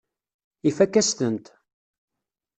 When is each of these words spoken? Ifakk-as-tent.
Ifakk-as-tent. 0.69 1.45